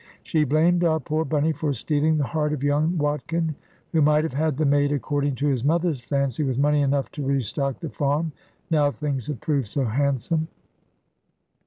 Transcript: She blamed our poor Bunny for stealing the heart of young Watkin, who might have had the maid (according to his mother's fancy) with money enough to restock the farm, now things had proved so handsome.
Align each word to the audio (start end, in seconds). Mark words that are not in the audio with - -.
She 0.23 0.45
blamed 0.45 0.83
our 0.83 0.99
poor 0.99 1.23
Bunny 1.25 1.51
for 1.51 1.73
stealing 1.73 2.17
the 2.17 2.23
heart 2.23 2.53
of 2.53 2.63
young 2.63 2.97
Watkin, 2.97 3.53
who 3.91 4.01
might 4.01 4.23
have 4.23 4.33
had 4.33 4.57
the 4.57 4.65
maid 4.65 4.91
(according 4.91 5.35
to 5.35 5.47
his 5.47 5.63
mother's 5.63 5.99
fancy) 6.01 6.41
with 6.43 6.57
money 6.57 6.81
enough 6.81 7.11
to 7.11 7.23
restock 7.23 7.79
the 7.81 7.89
farm, 7.91 8.31
now 8.71 8.89
things 8.89 9.27
had 9.27 9.41
proved 9.41 9.67
so 9.67 9.85
handsome. 9.85 10.47